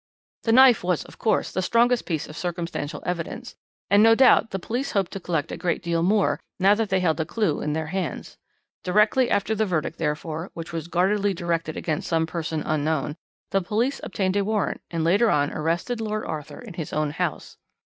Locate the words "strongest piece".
1.61-2.27